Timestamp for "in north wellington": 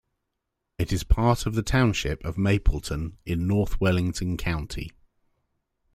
3.23-4.35